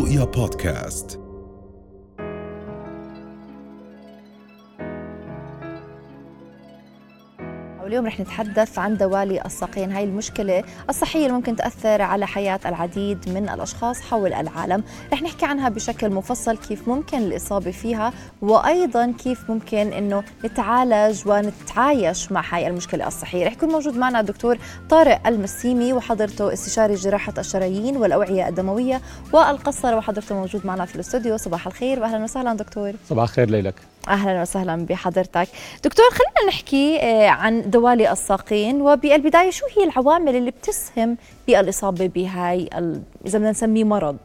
رؤيا 0.00 0.24
بودكاست. 0.24 1.29
واليوم 7.90 8.06
رح 8.06 8.20
نتحدث 8.20 8.78
عن 8.78 8.96
دوالي 8.96 9.44
الساقين 9.46 9.92
هاي 9.92 10.04
المشكلة 10.04 10.64
الصحية 10.88 11.22
اللي 11.26 11.32
ممكن 11.32 11.56
تأثر 11.56 12.02
على 12.02 12.26
حياة 12.26 12.60
العديد 12.66 13.28
من 13.28 13.48
الأشخاص 13.48 14.00
حول 14.00 14.32
العالم. 14.32 14.84
رح 15.12 15.22
نحكي 15.22 15.46
عنها 15.46 15.68
بشكل 15.68 16.10
مفصل 16.10 16.56
كيف 16.56 16.88
ممكن 16.88 17.18
الإصابة 17.18 17.70
فيها 17.70 18.12
وأيضا 18.42 19.14
كيف 19.18 19.50
ممكن 19.50 19.92
أنه 19.92 20.22
نتعالج 20.44 21.28
ونتعايش 21.28 22.32
مع 22.32 22.44
هاي 22.50 22.66
المشكلة 22.66 23.06
الصحية. 23.06 23.46
رح 23.46 23.52
يكون 23.52 23.68
موجود 23.68 23.96
معنا 23.96 24.20
الدكتور 24.20 24.58
طارق 24.90 25.26
المسيمي 25.26 25.92
وحضرته 25.92 26.52
استشاري 26.52 26.94
جراحة 26.94 27.34
الشرايين 27.38 27.96
والأوعية 27.96 28.48
الدموية 28.48 29.00
والقصر 29.32 29.94
وحضرته 29.96 30.34
موجود 30.34 30.66
معنا 30.66 30.84
في 30.84 30.94
الاستوديو. 30.94 31.36
صباح 31.36 31.66
الخير 31.66 32.00
وأهلا 32.00 32.24
وسهلا 32.24 32.54
دكتور. 32.54 32.92
صباح 33.08 33.22
الخير 33.22 33.50
ليلك 33.50 33.74
أهلا 34.08 34.42
وسهلا 34.42 34.86
بحضرتك. 34.86 35.48
دكتور 35.84 36.06
خلينا 36.10 36.48
نحكي 36.48 36.98
آه، 37.00 37.28
عن 37.28 37.70
دوالي 37.70 38.12
الساقين 38.12 38.80
وبالبداية 38.82 39.50
شو 39.50 39.66
هي 39.76 39.84
العوامل 39.84 40.36
اللي 40.36 40.50
بتسهم 40.50 41.16
بالإصابة 41.46 42.06
بهاي 42.06 42.68
إذا 43.26 43.38
بدنا 43.38 43.50
نسميه 43.50 43.84
مرض؟ 43.84 44.16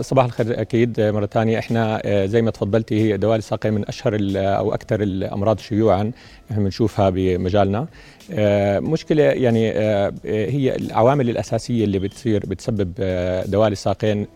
صباح 0.00 0.24
الخير 0.24 0.60
أكيد 0.60 1.00
آه، 1.00 1.10
مرة 1.10 1.26
ثانية. 1.26 1.58
إحنا 1.58 2.02
زي 2.26 2.42
ما 2.42 2.50
تفضلتي 2.50 3.00
هي 3.00 3.16
دوالي 3.16 3.38
الساقين 3.38 3.72
من 3.72 3.88
أشهر 3.88 4.18
أو 4.36 4.74
أكثر 4.74 5.02
الأمراض 5.02 5.58
شيوعا 5.58 6.12
إحنا 6.50 6.62
بنشوفها 6.64 7.10
بمجالنا. 7.10 7.86
آه، 8.32 8.78
مشكلة 8.78 9.22
يعني 9.22 9.70
آه، 9.70 10.12
هي 10.24 10.76
العوامل 10.76 11.30
الأساسية 11.30 11.84
اللي 11.84 11.98
بتصير 11.98 12.46
بتسبب 12.46 12.92
آه، 13.00 13.46
دوالي 13.46 13.72
الساقين 13.72 14.26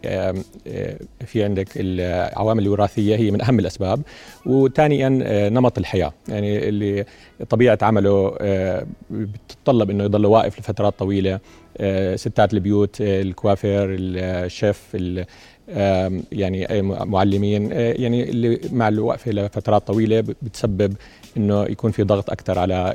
في 1.27 1.45
عندك 1.45 1.69
العوامل 1.77 2.63
الوراثية 2.63 3.17
هي 3.17 3.31
من 3.31 3.43
أهم 3.43 3.59
الأسباب. 3.59 4.03
وثانيا 4.47 5.09
نمط 5.49 5.79
الحياة. 5.79 6.13
يعني 6.29 6.69
اللي 6.69 7.05
طبيعة 7.51 7.79
عمله 7.83 8.37
بتتطلب 9.11 9.91
أنه 9.91 10.05
يضل 10.05 10.27
واقف 10.27 10.59
لفترات 10.59 10.99
طويلة. 10.99 11.41
ستات 12.15 12.55
البيوت 12.55 12.97
الكوافير 13.01 13.87
الشيف 13.99 14.83
يعني 16.33 16.83
معلمين 16.83 17.71
يعني 17.73 18.23
اللي 18.31 18.61
مع 18.73 18.89
الوقفه 18.89 19.31
لفترات 19.31 19.87
طويلة 19.87 20.21
بتسبب 20.21 20.95
إنه 21.37 21.63
يكون 21.63 21.91
في 21.91 22.03
ضغط 22.03 22.31
أكثر 22.31 22.59
على 22.59 22.95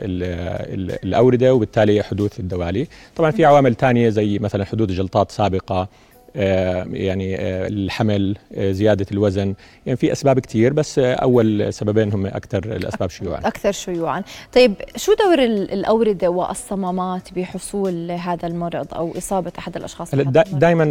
الأوردة 1.03 1.53
وبالتالي 1.53 2.03
حدوث 2.03 2.39
الدوالي. 2.39 2.87
طبعا 3.15 3.31
في 3.31 3.45
عوامل 3.45 3.75
ثانية 3.75 4.09
زي 4.09 4.39
مثلا 4.39 4.65
حدوث 4.65 4.89
جلطات 4.89 5.31
سابقة 5.31 5.81
آه، 5.81 5.87
يعني 6.35 7.35
آه، 7.35 7.67
الحمل 7.67 8.37
آه، 8.55 8.71
زيادة 8.71 9.05
الوزن 9.11 9.53
يعني 9.85 9.97
في 9.97 10.11
أسباب 10.11 10.39
كثير 10.39 10.73
بس 10.73 10.99
أول 10.99 11.73
سببين 11.73 12.13
هم 12.13 12.25
أكثر 12.25 12.75
الأسباب 12.75 13.09
شيوعا. 13.09 13.39
أكثر 13.39 13.71
شيوعا. 13.71 14.23
طيب 14.53 14.73
شو 14.95 15.13
دور 15.13 15.43
الأوردة 15.43 16.29
والصمامات 16.29 17.33
بحصول 17.33 18.11
هذا 18.11 18.47
المرض 18.47 18.93
أو 18.93 19.13
إصابة 19.17 19.51
أحد 19.59 19.75
الأشخاص 19.75 20.15
دائما 20.15 20.85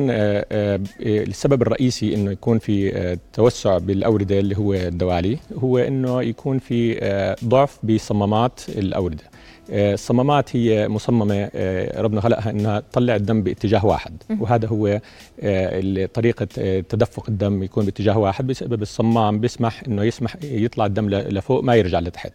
السبب 1.00 1.62
الرئيسي 1.62 2.14
أنه 2.14 2.30
يكون 2.30 2.58
في 2.58 3.16
توسع 3.32 3.78
بالأوردة 3.78 4.38
اللي 4.38 4.58
هو 4.58 4.74
الدوالي 4.74 5.38
هو 5.58 5.78
أنه 5.78 6.22
يكون 6.22 6.58
في 6.58 6.98
ضعف 7.44 7.78
بصمامات 7.82 8.60
الأوردة. 8.68 9.24
الصمامات 9.70 10.56
هي 10.56 10.88
مصممة 10.88 11.50
آه، 11.54 12.00
ربنا 12.00 12.20
خلقها 12.20 12.50
إنها 12.50 12.80
تطلع 12.80 13.16
الدم 13.16 13.42
باتجاه 13.42 13.86
واحد. 13.86 14.22
وهذا 14.40 14.68
هو 14.68 15.00
آه، 15.40 16.06
طريقة 16.14 16.48
آه، 16.58 16.80
تدفق 16.80 17.24
الدم 17.28 17.62
يكون 17.62 17.84
باتجاه 17.84 18.18
واحد 18.18 18.46
بسبب 18.46 18.82
الصمام 18.82 19.40
بيسمح 19.40 19.82
إنه 19.88 20.02
يسمح 20.02 20.36
يطلع 20.42 20.86
الدم 20.86 21.10
لفوق 21.10 21.62
ما 21.62 21.74
يرجع 21.74 22.00
لتحت. 22.00 22.32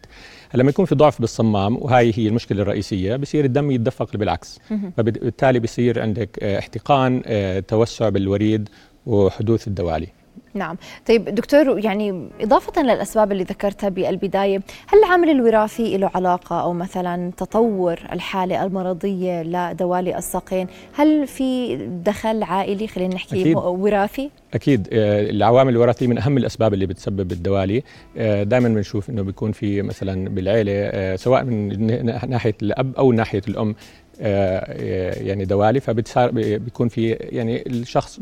لما 0.54 0.70
يكون 0.70 0.84
في 0.84 0.94
ضعف 0.94 1.20
بالصمام 1.20 1.76
وهي 1.76 2.12
هي 2.14 2.28
المشكلة 2.28 2.62
الرئيسية 2.62 3.16
بصير 3.16 3.44
الدم 3.44 3.70
يتدفق 3.70 4.16
بالعكس. 4.16 4.60
فبالتالي 4.96 5.60
بصير 5.60 6.02
عندك 6.02 6.42
احتقان 6.42 7.22
توسع 7.68 8.08
بالوريد 8.08 8.68
وحدوث 9.06 9.68
الدوالي. 9.68 10.23
نعم. 10.54 10.76
طيب 11.08 11.24
دكتور 11.24 11.78
يعني 11.78 12.28
إضافة 12.40 12.82
للأسباب 12.82 13.32
اللي 13.32 13.44
ذكرتها 13.44 13.88
بالبداية 13.88 14.62
هل 14.86 14.98
العامل 14.98 15.30
الوراثي 15.30 15.96
له 15.96 16.10
علاقة 16.14 16.60
أو 16.60 16.72
مثلا 16.72 17.32
تطور 17.36 17.98
الحالة 18.12 18.64
المرضية 18.64 19.42
لدوالي 19.42 20.18
الساقين؟ 20.18 20.66
هل 20.94 21.26
في 21.26 21.76
دخل 22.04 22.42
عائلي؟ 22.42 22.86
خلينا 22.86 23.14
نحكي 23.14 23.40
أكيد. 23.40 23.56
وراثي؟ 23.56 24.30
أكيد. 24.54 24.88
آه، 24.92 25.30
العوامل 25.30 25.72
الوراثية 25.72 26.06
من 26.06 26.18
أهم 26.18 26.38
الأسباب 26.38 26.74
اللي 26.74 26.86
بتسبب 26.86 27.32
الدوالي. 27.32 27.82
آه، 28.16 28.42
دائما 28.42 28.68
بنشوف 28.68 29.10
إنه 29.10 29.22
بيكون 29.22 29.52
في 29.52 29.82
مثلا 29.82 30.28
بالعيلة 30.28 30.72
آه، 30.72 31.16
سواء 31.16 31.44
من 31.44 32.06
ناحية 32.28 32.54
الأب 32.62 32.96
أو 32.96 33.12
ناحية 33.12 33.42
الأم 33.48 33.74
يعني 34.20 35.44
دوالي 35.44 35.80
فبتصير 35.80 36.30
بيكون 36.58 36.88
في 36.88 37.10
يعني 37.10 37.66
الشخص 37.66 38.20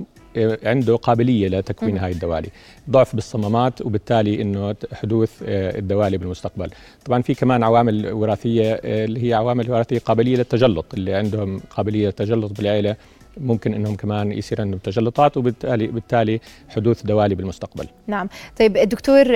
عنده 0.65 0.97
قابلية 0.97 1.49
لتكوين 1.49 1.99
هاي 1.99 2.13
الدوالي. 2.13 2.49
ضعف 2.91 3.15
بالصمامات 3.15 3.83
وبالتالي 3.83 4.43
إنه 4.43 4.75
حدوث 4.93 5.31
الدوالي 5.49 6.19
بالمستقبل. 6.19 6.71
طبعا 7.05 7.23
في 7.23 7.35
كمان 7.35 7.63
عوامل 7.63 8.13
وراثية 8.13 8.73
اللي 8.85 9.29
هي 9.29 9.35
عوامل 9.35 9.71
وراثية 9.71 9.99
قابلية 9.99 10.37
للتجلط 10.37 10.95
اللي 10.95 11.15
عندهم 11.15 11.61
قابلية 11.71 12.07
للتجلط 12.07 12.53
بالعيلة 12.53 12.97
ممكن 13.37 13.75
إنهم 13.75 13.95
كمان 13.97 14.33
يصير 14.33 14.61
عندهم 14.61 14.79
تجلطات 14.79 15.37
وبالتالي 15.37 15.87
بالتالي 15.87 16.41
حدوث 16.69 17.03
دوالي 17.03 17.35
بالمستقبل. 17.35 17.89
نعم، 18.07 18.29
طيب 18.59 18.77
الدكتور 18.77 19.27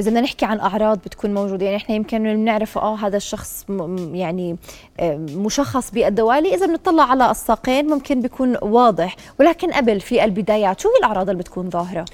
إذا 0.00 0.10
بدنا 0.10 0.20
نحكي 0.20 0.46
عن 0.46 0.60
أعراض 0.60 0.98
بتكون 0.98 1.34
موجودة 1.34 1.64
يعني 1.64 1.76
إحنا 1.76 1.94
يمكن 1.94 2.22
بنعرف 2.22 2.78
آه 2.78 2.96
هذا 2.96 3.16
الشخص 3.16 3.66
يعني 4.12 4.56
آه، 5.00 5.16
مشخص 5.16 5.90
بالدوالي 5.90 6.54
إذا 6.54 6.66
بنطلع 6.66 7.02
على 7.02 7.30
الساقين 7.30 7.86
ممكن 7.86 8.20
بيكون 8.20 8.56
واضح 8.62 9.16
ولكن 9.40 9.72
قبل 9.72 10.00
في 10.00 10.24
البدايات 10.24 10.80
شو 10.80 10.88
هي 10.88 10.98
الأعراض 10.98 11.30
اللي 11.30 11.42
بتكون 11.42 11.70
ظاهرة؟ 11.70 12.04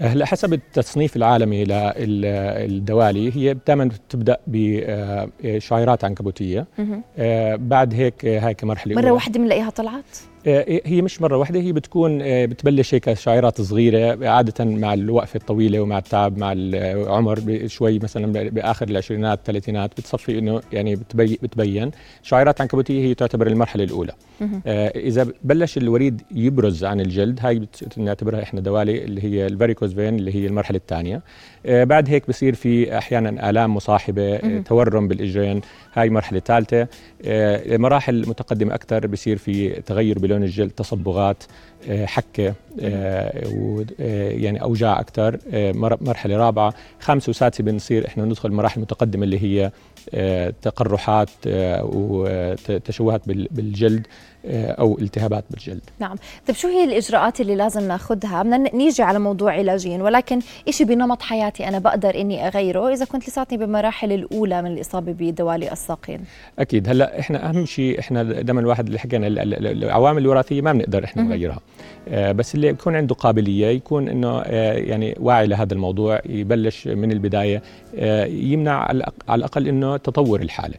هلا 0.00 0.26
حسب 0.26 0.52
التصنيف 0.52 1.16
العالمي 1.16 1.64
للدوالي 1.64 3.36
هي 3.36 3.56
دائما 3.66 3.90
تبدأ 4.08 4.36
بشعيرات 4.46 6.04
عنكبوتية. 6.04 6.66
آه، 7.18 7.56
بعد 7.56 7.94
هيك 7.94 8.24
هاي 8.24 8.54
كمرحلة 8.54 8.94
مرة 8.94 9.10
واحدة 9.10 9.40
بنلاقيها 9.40 9.70
طلعت؟ 9.70 10.04
آه، 10.39 10.39
هي 10.46 11.02
مش 11.02 11.22
مرة 11.22 11.36
واحدة 11.36 11.60
هي 11.60 11.72
بتكون 11.72 12.22
آه، 12.22 12.44
بتبلش 12.44 12.94
هيك 12.94 13.12
شعيرات 13.12 13.60
صغيرة 13.60 14.28
عادة 14.28 14.64
مع 14.64 14.94
الوقفة 14.94 15.36
الطويلة 15.36 15.80
ومع 15.80 15.98
التعب 15.98 16.38
مع 16.38 16.52
العمر 16.56 17.66
شوي 17.66 17.98
مثلا 17.98 18.48
بآخر 18.50 18.88
العشرينات 18.88 19.38
الثلاثينات 19.38 19.90
بتصفي 19.90 20.38
إنه 20.38 20.60
يعني 20.72 20.96
بتبين. 21.16 21.90
شعيرات 22.22 22.60
عنكبوتية 22.60 23.00
هي 23.08 23.14
تعتبر 23.14 23.46
المرحلة 23.46 23.84
الأولى. 23.84 24.12
آه 24.66 24.88
إذا 24.88 25.26
بلش 25.44 25.78
الوريد 25.78 26.22
يبرز 26.34 26.84
عن 26.84 27.00
الجلد 27.00 27.38
هاي 27.42 27.68
بنعتبرها 27.96 28.42
إحنا 28.42 28.60
دوالي 28.60 29.04
اللي 29.04 29.24
هي 29.24 29.46
ال 29.46 29.51
varicose 29.51 29.94
vein 29.94 30.14
اللي 30.16 30.34
هي 30.34 30.46
المرحلة 30.46 30.76
الثانية. 30.76 31.22
آه 31.66 31.84
بعد 31.84 32.08
هيك 32.08 32.28
بصير 32.28 32.54
في 32.54 32.98
أحيانا 32.98 33.50
آلام 33.50 33.74
مصاحبة 33.74 34.34
آه 34.34 34.60
تورم 34.60 35.08
بالإجرين 35.08 35.60
هاي 35.94 36.10
مرحلة 36.10 36.40
ثالثة. 36.40 36.88
آه 37.24 37.76
مراحل 37.76 38.20
متقدمة 38.28 38.74
أكثر 38.74 39.06
بصير 39.06 39.36
في 39.36 39.68
تغير 39.68 40.18
بلون 40.30 40.42
الجلد 40.42 40.70
تصبغات 40.70 41.44
آه، 41.88 42.06
حكة 42.06 42.54
آه، 42.80 43.44
آه، 44.00 44.30
يعني 44.30 44.62
أوجاع 44.62 45.00
أكثر 45.00 45.38
مرحلة 46.00 46.36
رابعة. 46.36 46.74
خامسة 47.00 47.30
وسادسة 47.30 47.64
بنصير 47.64 48.06
إحنا 48.06 48.24
ندخل 48.24 48.50
مراحل 48.52 48.80
متقدمة 48.80 49.24
اللي 49.24 49.42
هي 49.42 49.70
تقرحات 50.62 51.28
وتشوهات 51.82 53.22
بالجلد 53.26 54.06
أو 54.44 54.98
التهابات 54.98 55.44
بالجلد. 55.50 55.80
نعم. 55.98 56.16
طيب 56.46 56.56
شو 56.56 56.68
هي 56.68 56.84
الإجراءات 56.84 57.40
اللي 57.40 57.54
لازم 57.54 57.88
ناخذها 57.88 58.42
بدنا 58.42 58.74
نيجي 58.76 59.02
على 59.02 59.18
موضوع 59.18 59.52
علاجيا 59.52 60.02
ولكن 60.02 60.40
شيء 60.70 60.86
بنمط 60.86 61.22
حياتي 61.22 61.68
أنا 61.68 61.78
بقدر 61.78 62.14
إني 62.14 62.46
أغيره 62.46 62.92
إذا 62.92 63.04
كنت 63.04 63.28
لساتني 63.28 63.58
بالمراحل 63.58 64.12
الأولى 64.12 64.62
من 64.62 64.72
الإصابة 64.72 65.12
بدوالي 65.12 65.72
الساقين. 65.72 66.20
أكيد. 66.58 66.88
هلأ 66.88 67.20
إحنا 67.20 67.48
أهم 67.48 67.66
شيء 67.66 68.00
إحنا 68.00 68.22
دائما 68.22 68.60
الواحد 68.60 68.86
اللي 68.86 68.98
حكينا 68.98 69.26
العوامل 69.26 70.19
الوراثيه 70.20 70.60
ما 70.60 70.72
بنقدر 70.72 71.04
إحنا 71.04 71.22
نغيرها. 71.22 71.60
آه، 72.08 72.32
بس 72.32 72.54
اللي 72.54 72.68
يكون 72.68 72.96
عنده 72.96 73.14
قابلية 73.14 73.66
يكون 73.66 74.08
إنه 74.08 74.40
آه، 74.40 74.72
يعني 74.72 75.16
واعي 75.20 75.46
لهذا 75.46 75.74
الموضوع 75.74 76.20
يبلش 76.28 76.86
من 76.88 77.12
البداية 77.12 77.62
آه، 77.96 78.24
يمنع 78.24 78.72
على 78.72 79.04
الأقل 79.30 79.68
إنه 79.68 79.96
تطور 79.96 80.40
الحالة. 80.40 80.74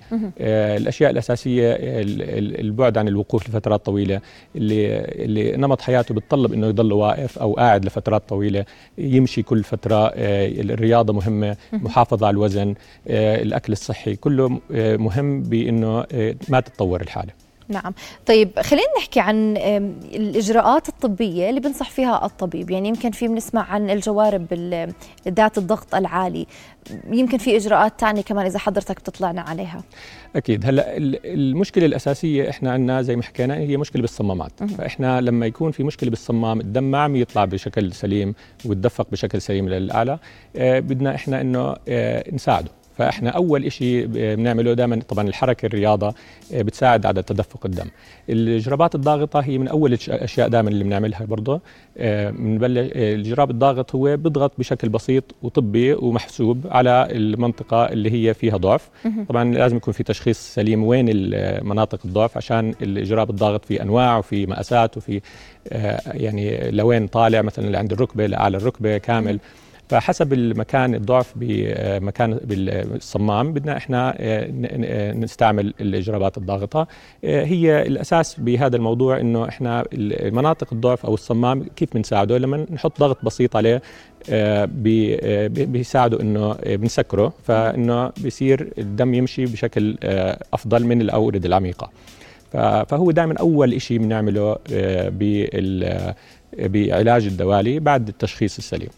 الأشياء 0.77 1.11
الأساسية 1.11 1.77
البعد 2.61 2.97
عن 2.97 3.07
الوقوف 3.07 3.49
لفترات 3.49 3.85
طويلة 3.85 4.21
اللي 4.55 4.97
اللي 4.99 5.57
نمط 5.57 5.81
حياته 5.81 6.15
بتطلب 6.15 6.53
إنه 6.53 6.67
يضل 6.67 6.93
واقف 6.93 7.39
أو 7.39 7.53
قاعد 7.53 7.85
لفترات 7.85 8.29
طويلة 8.29 8.65
يمشي 8.97 9.43
كل 9.43 9.63
فترة 9.63 10.11
الرياضة 10.15 11.13
مهمة 11.13 11.57
محافظة 11.73 12.27
على 12.27 12.33
الوزن 12.33 12.75
الأكل 13.07 13.73
الصحي 13.73 14.15
كله 14.15 14.59
مهم 14.97 15.43
بإنه 15.43 16.05
ما 16.49 16.59
تتطور 16.59 17.01
الحالة. 17.01 17.40
نعم. 17.71 17.93
طيب 18.25 18.59
خلينا 18.59 18.87
نحكي 18.97 19.19
عن 19.19 19.57
الإجراءات 20.15 20.89
الطبية 20.89 21.49
اللي 21.49 21.59
بنصح 21.59 21.89
فيها 21.89 22.25
الطبيب. 22.25 22.71
يعني 22.71 22.89
يمكن 22.89 23.11
في 23.11 23.27
بنسمع 23.27 23.71
عن 23.71 23.89
الجوارب 23.89 24.45
ذات 25.27 25.57
الضغط 25.57 25.95
العالي. 25.95 26.47
يمكن 27.11 27.37
في 27.37 27.57
إجراءات 27.57 27.99
تانية 27.99 28.21
كمان 28.21 28.45
إذا 28.45 28.59
حضرتك 28.59 28.99
بتطلعنا 28.99 29.41
عليها. 29.41 29.83
أكيد. 30.35 30.65
هلأ 30.65 30.97
المشكلة 30.97 31.85
الأساسية 31.85 32.49
إحنا 32.49 32.71
عندنا 32.71 33.01
زي 33.01 33.15
ما 33.15 33.23
حكينا 33.23 33.55
هي 33.55 33.77
مشكلة 33.77 34.01
بالصمامات. 34.01 34.63
فإحنا 34.63 35.21
لما 35.21 35.45
يكون 35.45 35.71
في 35.71 35.83
مشكلة 35.83 36.09
بالصمام 36.09 36.59
الدم 36.59 36.83
ما 36.83 36.97
عم 36.97 37.15
يطلع 37.15 37.45
بشكل 37.45 37.93
سليم 37.93 38.33
ويتدفق 38.65 39.07
بشكل 39.11 39.41
سليم 39.41 39.69
للأعلى. 39.69 40.19
آه 40.55 40.79
بدنا 40.79 41.15
إحنا 41.15 41.41
إنه 41.41 41.75
آه 41.87 42.23
نساعده. 42.31 42.71
فإحنا 43.01 43.29
أول 43.29 43.71
شيء 43.71 44.05
بنعمله 44.05 44.73
دائما 44.73 45.01
طبعا 45.09 45.27
الحركة 45.27 45.65
الرياضة 45.65 46.13
آه، 46.53 46.61
بتساعد 46.61 47.05
على 47.05 47.23
تدفق 47.23 47.65
الدم. 47.65 47.85
الجرابات 48.29 48.95
الضاغطة 48.95 49.39
هي 49.39 49.57
من 49.57 49.67
أول 49.67 49.93
الاشياء 49.93 50.49
دائما 50.49 50.69
اللي 50.69 50.83
بنعملها 50.83 51.25
برضه. 51.25 51.61
آه، 51.97 52.29
بنبلش 52.29 52.91
آه، 52.93 53.13
الجراب 53.15 53.51
الضاغط 53.51 53.95
هو 53.95 54.17
بيضغط 54.17 54.51
بشكل 54.57 54.89
بسيط 54.89 55.23
وطبي 55.43 55.93
ومحسوب 55.93 56.65
على 56.69 57.07
المنطقة 57.11 57.85
اللي 57.85 58.11
هي 58.11 58.33
فيها 58.33 58.57
ضعف. 58.57 58.89
طبعا 59.29 59.53
لازم 59.53 59.77
يكون 59.77 59.93
في 59.93 60.03
تشخيص 60.03 60.53
سليم 60.53 60.83
وين 60.83 61.05
مناطق 61.65 61.99
الضعف 62.05 62.37
عشان 62.37 62.73
الجراب 62.81 63.29
الضاغط 63.29 63.65
في 63.65 63.81
أنواع 63.81 64.17
وفي 64.17 64.45
مقاسات 64.45 64.97
وفي 64.97 65.21
يعني 66.05 66.71
لوين 66.71 67.07
طالع 67.07 67.41
مثلا 67.41 67.65
اللي 67.65 67.77
عند 67.77 67.91
الركبة 67.91 68.25
لأعلى 68.25 68.57
الركبة 68.57 68.97
كامل. 68.97 69.39
فحسب 69.91 70.33
المكان 70.33 70.95
الضعف 70.95 71.33
بمكان 71.35 72.39
بالصمام 72.43 73.53
بدنا 73.53 73.77
إحنا 73.77 74.15
آه، 74.17 75.11
نستعمل 75.13 75.73
الإجرابات 75.81 76.37
الضاغطة. 76.37 76.87
آه، 77.23 77.43
هي 77.45 77.81
الأساس 77.81 78.39
بهذا 78.39 78.75
الموضوع 78.75 79.19
إنه 79.19 79.49
إحنا 79.49 79.85
مناطق 80.31 80.73
الضعف 80.73 81.05
أو 81.05 81.13
الصمام 81.13 81.63
كيف 81.75 81.93
بنساعده؟ 81.93 82.37
لما 82.37 82.65
نحط 82.71 82.99
ضغط 82.99 83.25
بسيط 83.25 83.55
عليه 83.55 83.81
آه، 84.29 84.69
بيساعده 85.47 86.21
إنه 86.21 86.53
بنسكره 86.65 87.33
فإنه 87.43 88.11
بيصير 88.17 88.73
الدم 88.77 89.13
يمشي 89.13 89.45
بشكل 89.45 89.97
أفضل 90.53 90.85
من 90.85 91.01
الاورده 91.01 91.47
العميقة. 91.47 91.89
فهو 92.51 93.11
دائما 93.11 93.35
أول 93.39 93.81
شيء 93.81 93.97
بنعمله 93.97 94.57
بعلاج 96.57 97.25
الدوالي 97.25 97.79
بعد 97.79 98.07
التشخيص 98.07 98.57
السليم. 98.57 98.89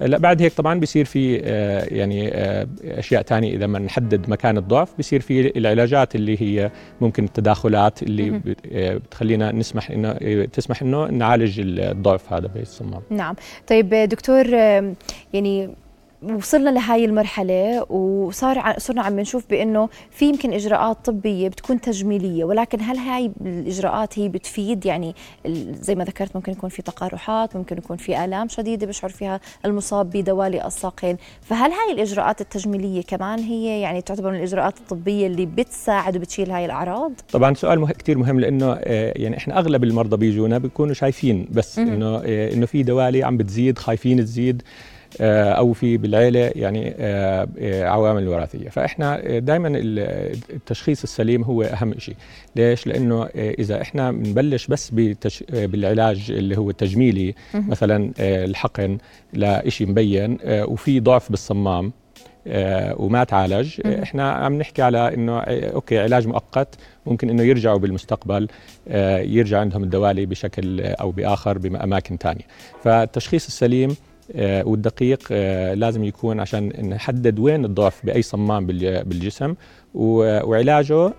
لا 0.00 0.18
بعد 0.18 0.42
هيك 0.42 0.52
طبعا 0.52 0.80
بيصير 0.80 1.04
في 1.04 1.40
آه، 1.44 1.84
يعني 1.94 2.28
آه، 2.28 2.66
أشياء 2.84 3.22
ثانية 3.22 3.54
إذا 3.54 3.66
ما 3.66 3.78
نحدد 3.78 4.30
مكان 4.30 4.58
الضعف 4.58 4.96
بيصير 4.96 5.20
في 5.20 5.58
العلاجات 5.58 6.14
اللي 6.14 6.42
هي 6.42 6.70
ممكن 7.00 7.24
التداخلات 7.24 8.02
اللي 8.02 8.40
آه، 8.72 8.96
بتخلينا 8.96 9.52
نسمح 9.52 9.90
إنه 9.90 10.12
تسمح 10.44 10.82
إنه 10.82 11.06
نعالج 11.06 11.60
الضعف 11.60 12.32
هذا 12.32 12.46
بالصمام 12.46 13.02
نعم. 13.10 13.34
طيب 13.66 13.94
دكتور 13.94 14.46
يعني 15.32 15.70
وصلنا 16.22 16.70
لهاي 16.70 17.04
المرحلة 17.04 17.92
وصار 17.92 18.74
صرنا 18.78 19.02
عم 19.02 19.20
نشوف 19.20 19.44
بأنه 19.50 19.88
في 20.10 20.28
يمكن 20.28 20.52
إجراءات 20.52 20.96
طبية 21.04 21.48
بتكون 21.48 21.80
تجميلية 21.80 22.44
ولكن 22.44 22.80
هل 22.80 22.96
هاي 22.96 23.32
الإجراءات 23.40 24.18
هي 24.18 24.28
بتفيد؟ 24.28 24.86
يعني 24.86 25.14
زي 25.80 25.94
ما 25.94 26.04
ذكرت 26.04 26.36
ممكن 26.36 26.52
يكون 26.52 26.70
في 26.70 26.82
تقارحات 26.82 27.56
ممكن 27.56 27.78
يكون 27.78 27.96
في 27.96 28.24
آلام 28.24 28.48
شديدة 28.48 28.86
بيشعر 28.86 29.10
فيها 29.10 29.40
المصاب 29.64 30.10
بدوالي 30.10 30.66
الساقين. 30.66 31.16
فهل 31.42 31.70
هاي 31.70 31.92
الإجراءات 31.92 32.40
التجميلية 32.40 33.02
كمان 33.02 33.38
هي 33.38 33.80
يعني 33.80 34.02
تعتبر 34.02 34.30
من 34.30 34.36
الإجراءات 34.36 34.78
الطبية 34.78 35.26
اللي 35.26 35.46
بتساعد 35.46 36.16
وبتشيل 36.16 36.50
هاي 36.50 36.64
الأعراض؟ 36.64 37.12
طبعا 37.32 37.54
سؤال 37.54 37.80
مه... 37.80 37.92
كثير 37.92 38.18
مهم 38.18 38.40
لأنه 38.40 38.72
آه، 38.72 39.12
يعني 39.16 39.36
إحنا 39.36 39.58
أغلب 39.58 39.84
المرضى 39.84 40.16
بيجونا 40.16 40.58
بيكونوا 40.58 40.94
شايفين 40.94 41.48
بس 41.50 41.78
إنه 41.78 42.22
آه، 42.24 42.52
إنه 42.52 42.66
في 42.66 42.82
دوالي 42.82 43.22
عم 43.24 43.36
بتزيد 43.36 43.78
خايفين 43.78 44.24
تزيد. 44.24 44.62
أو 45.20 45.72
في 45.72 45.96
بالعيلة 45.96 46.52
يعني 46.54 46.94
آه، 46.98 47.48
آه، 47.58 47.84
عوامل 47.84 48.28
وراثية. 48.28 48.68
فإحنا 48.68 49.38
دائما 49.38 49.68
التشخيص 50.50 51.02
السليم 51.02 51.42
هو 51.42 51.62
أهم 51.62 51.98
شيء 51.98 52.16
ليش؟ 52.56 52.86
لأنه 52.86 53.24
إذا 53.34 53.82
إحنا 53.82 54.12
بنبلش 54.12 54.66
بس 54.66 54.90
بالعلاج 55.52 56.30
اللي 56.30 56.58
هو 56.58 56.70
التجميلي 56.70 57.34
مثلا 57.54 58.12
الحقن 58.18 58.98
لشيء 59.34 59.88
مبين 59.88 60.38
وفي 60.44 61.00
ضعف 61.00 61.30
بالصمام 61.30 61.92
وما 62.96 63.24
تعالج 63.24 63.80
إحنا 63.86 64.30
عم 64.30 64.58
نحكي 64.58 64.82
على 64.82 65.14
إنه 65.14 65.38
أوكي 65.40 65.98
علاج 65.98 66.26
مؤقت 66.26 66.74
ممكن 67.06 67.30
إنه 67.30 67.42
يرجعوا 67.42 67.78
بالمستقبل 67.78 68.48
يرجع 69.20 69.60
عندهم 69.60 69.82
الدوالي 69.82 70.26
بشكل 70.26 70.80
أو 70.80 71.10
بآخر 71.10 71.58
بأماكن 71.58 72.16
ثانية 72.16 72.44
فالتشخيص 72.84 73.46
السليم 73.46 73.90
آه، 73.90 74.09
والدقيق 74.34 75.28
آه، 75.32 75.74
لازم 75.74 76.04
يكون 76.04 76.40
عشان 76.40 76.88
نحدد 76.88 77.38
وين 77.38 77.64
الضعف 77.64 78.06
بأي 78.06 78.22
صمام 78.22 78.66
بالجسم. 78.66 79.54
وعلاجه 79.94 81.12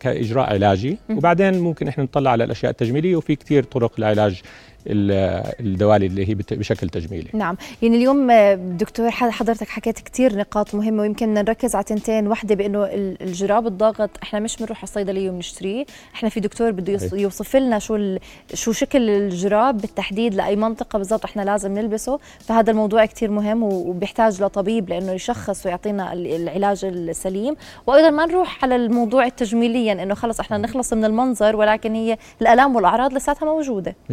كإجراء 0.00 0.50
علاجي. 0.50 0.98
وبعدين 1.10 1.58
ممكن 1.58 1.88
إحنا 1.88 2.04
نطلع 2.04 2.30
على 2.30 2.44
الأشياء 2.44 2.70
التجميلية 2.70 3.16
وفي 3.16 3.36
كثير 3.36 3.64
طرق 3.64 4.00
لعلاج 4.00 4.42
الدوالي 4.86 6.06
اللي 6.06 6.28
هي 6.28 6.34
بشكل 6.34 6.88
تجميلي. 6.88 7.28
نعم. 7.34 7.56
يعني 7.82 7.96
اليوم 7.96 8.32
دكتور 8.76 9.10
حضرتك 9.10 9.68
حكيت 9.68 9.98
كثير 9.98 10.36
نقاط 10.36 10.74
مهمة 10.74 11.02
ويمكن 11.02 11.34
نركز 11.34 11.74
على 11.74 11.84
تنتين. 11.84 12.28
وحدة 12.28 12.54
بإنه 12.54 12.88
الجراب 13.20 13.66
الضاغط 13.66 14.10
إحنا 14.22 14.40
مش 14.40 14.56
بنروح 14.56 14.78
على 14.78 14.84
الصيدلية 14.84 15.30
وبنشتريه 15.30 15.84
إحنا 16.14 16.28
في 16.28 16.40
دكتور 16.40 16.70
بده 16.70 16.98
يوصف 17.12 17.56
لنا 17.56 17.78
شو 17.78 18.16
شو 18.54 18.72
شكل 18.72 19.10
الجراب 19.10 19.78
بالتحديد 19.78 20.34
لأي 20.34 20.56
منطقة 20.56 20.96
بالضبط 20.96 21.24
إحنا 21.24 21.42
لازم 21.42 21.74
نلبسه. 21.74 22.18
فهذا 22.40 22.70
الموضوع 22.70 23.04
كثير 23.04 23.30
مهم 23.30 23.62
وبيحتاج 23.62 24.42
لطبيب 24.42 24.88
لإنه 24.88 25.12
يشخص 25.12 25.66
ويعطينا 25.66 26.12
العلاج 26.12 26.84
السليم. 27.08 27.56
وأيضا 27.86 28.10
ما 28.10 28.26
نروح 28.26 28.64
على 28.64 28.76
الموضوع 28.76 29.26
التجميليا 29.26 29.92
إنه 29.92 30.14
خلص 30.14 30.40
إحنا 30.40 30.58
نخلص 30.58 30.92
من 30.92 31.04
المنظر 31.04 31.56
ولكن 31.56 31.94
هي 31.94 32.18
الألام 32.42 32.76
والأعراض 32.76 33.12
لساتها 33.12 33.46
موجودة. 33.46 33.96
100% 34.10 34.12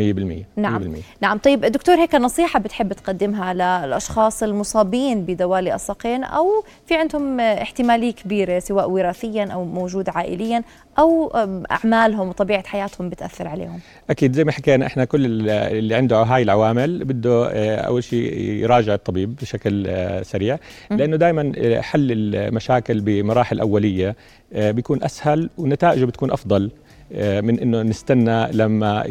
نعم. 0.55 0.95
100%. 0.95 0.97
نعم. 1.21 1.37
طيب 1.37 1.65
دكتور 1.65 1.95
هيك 1.95 2.15
نصيحة 2.15 2.59
بتحب 2.59 2.93
تقدمها 2.93 3.53
للأشخاص 3.53 4.43
المصابين 4.43 5.25
بدوالي 5.25 5.75
الساقين 5.75 6.23
أو 6.23 6.63
في 6.85 6.95
عندهم 6.95 7.39
احتمالية 7.39 8.11
كبيرة 8.11 8.59
سواء 8.59 8.89
وراثيا 8.89 9.45
أو 9.45 9.65
موجود 9.65 10.09
عائليا 10.09 10.63
أو 10.99 11.31
أعمالهم 11.71 12.29
وطبيعة 12.29 12.67
حياتهم 12.67 13.09
بتأثر 13.09 13.47
عليهم؟ 13.47 13.79
أكيد 14.09 14.33
زي 14.33 14.44
ما 14.44 14.51
حكينا 14.51 14.85
إحنا 14.85 15.06
كل 15.06 15.25
اللي 15.49 15.95
عنده 15.95 16.21
هاي 16.23 16.44
العوامل 16.44 17.03
بده 17.03 17.49
آه، 17.51 17.75
أول 17.75 18.03
شيء 18.03 18.39
يراجع 18.39 18.94
الطبيب 18.94 19.35
بشكل 19.35 19.85
آه، 19.87 20.21
سريع 20.21 20.57
لأنه 20.91 21.15
دائما 21.15 21.51
آه، 21.57 21.81
حل 21.81 22.07
المشاكل 22.11 22.76
بمراحل 22.89 23.59
أولية 23.59 24.15
بيكون 24.51 25.03
أسهل 25.03 25.49
ونتائجه 25.57 26.05
بتكون 26.05 26.31
أفضل. 26.31 26.63
آه، 26.63 26.86
من 27.11 27.59
إنه 27.59 27.81
نستنى 27.81 28.52
لما 28.52 29.04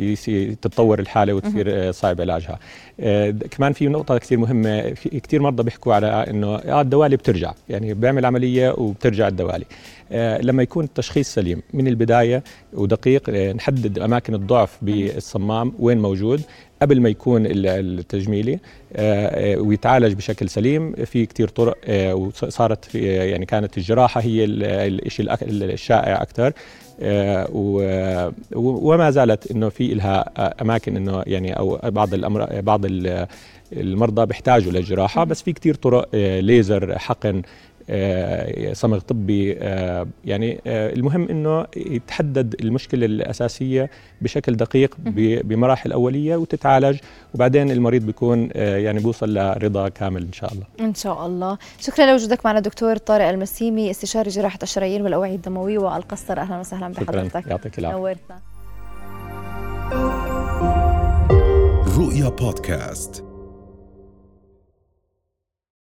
تتطور 0.62 0.98
الحالة 0.98 1.34
وتصير 1.34 1.66
آه، 1.68 1.90
صعب 1.90 2.20
علاجها. 2.20 2.58
آه، 3.00 3.30
كمان 3.30 3.72
في 3.72 3.88
نقطة 3.88 4.18
كثير 4.18 4.38
مهمة 4.38 4.94
في 4.94 5.20
كثير 5.20 5.42
مرضى 5.42 5.62
بيحكوا 5.62 5.94
على 5.94 6.06
إنه 6.06 6.54
آه 6.56 6.80
الدوالي 6.80 7.16
بترجع 7.16 7.52
يعني 7.68 7.94
بيعمل 7.94 8.26
عملية 8.26 8.74
وبترجع 8.78 9.28
الدوالي. 9.28 9.64
لما 10.42 10.62
يكون 10.62 10.84
التشخيص 10.84 11.34
سليم 11.34 11.62
من 11.74 11.88
البداية 11.88 12.44
ودقيق 12.72 13.30
نحدد 13.30 13.98
أماكن 13.98 14.34
الضعف 14.34 14.78
بالصمام 14.82 15.72
وين 15.78 15.98
موجود 15.98 16.42
قبل 16.82 17.00
ما 17.00 17.08
يكون 17.08 17.42
التجميلي 17.46 18.58
ويتعالج 19.58 20.12
بشكل 20.12 20.48
سليم. 20.48 20.92
في 20.92 21.26
كثير 21.26 21.48
طرق 21.48 21.76
وصارت 22.14 22.94
يعني 22.94 23.46
كانت 23.46 23.78
الجراحة 23.78 24.20
هي 24.20 24.44
الشيء 24.44 25.36
الشائع 25.42 26.22
أكثر. 26.22 26.46
آه، 26.46 26.52
وما 28.54 29.10
زالت 29.10 29.50
إنه 29.50 29.68
في 29.68 29.94
لها 29.94 30.30
أماكن 30.62 30.96
إنه 30.96 31.22
يعني 31.26 31.52
أو 31.52 31.80
بعض 31.84 32.14
الامر 32.14 32.60
بعض 32.60 32.80
المرضى 33.72 34.26
بيحتاجوا 34.26 34.72
للجراحه 34.72 35.24
بس 35.24 35.42
في 35.42 35.52
كثير 35.52 35.74
طرق 35.74 36.08
آه، 36.14 36.40
ليزر 36.40 36.98
حقن 36.98 37.36
آه، 37.36 37.42
صمغ 38.72 38.98
طبي 38.98 39.56
آه، 39.58 40.06
يعني 40.24 40.60
آه، 40.66 40.92
المهم 40.92 41.28
إنه 41.28 41.66
يتحدد 41.76 42.54
المشكلة 42.60 43.06
الأساسية 43.06 43.90
بشكل 44.20 44.56
دقيق 44.56 44.96
بمراحل 45.44 45.92
أولية 45.92 46.36
وتتعالج 46.36 46.98
وبعدين 47.34 47.70
المريض 47.70 48.02
بيكون 48.06 48.50
يعني 48.54 48.98
بيوصل 48.98 49.34
لرضا 49.34 49.88
كامل 49.88 50.22
إن 50.22 50.32
شاء 50.32 50.52
الله. 50.52 50.64
إن 50.80 50.94
شاء 50.94 51.26
الله. 51.26 51.58
شكرا 51.80 52.06
لوجودك 52.06 52.46
معنا 52.46 52.60
دكتور 52.60 52.96
طارق 52.96 53.28
المسيمي 53.28 53.90
استشاري 53.90 54.30
جراحة 54.30 54.58
الشرايين 54.62 55.02
والأوعية 55.02 55.34
الدموية 55.34 55.78
والقسطره 55.78 56.40
أهلا 56.40 56.60
وسهلا 56.60 56.88
بحضرتك. 56.88 57.46
يعطيك 57.46 57.78
العافية. 57.78 57.98
نورتنا. 57.98 58.38
رؤيا 61.98 62.28
بودكاست. 62.28 63.25